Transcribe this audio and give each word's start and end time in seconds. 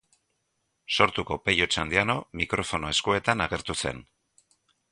Sortuko 0.95 1.37
Pello 1.49 1.67
Otxandiano 1.67 2.17
mikrofonoa 2.41 2.97
eskuetan 2.97 3.47
agertu 3.47 3.79
zen. 3.87 4.05